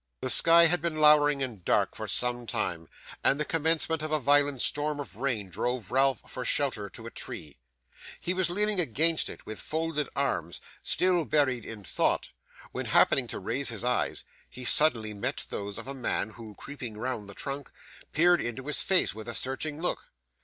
[0.21, 2.87] The sky had been lowering and dark for some time,
[3.23, 7.11] and the commencement of a violent storm of rain drove Ralph for shelter to a
[7.11, 7.59] tree.
[8.19, 12.29] He was leaning against it with folded arms, still buried in thought,
[12.71, 16.97] when, happening to raise his eyes, he suddenly met those of a man who, creeping
[16.97, 17.69] round the trunk,
[18.11, 20.07] peered into his face with a searching look.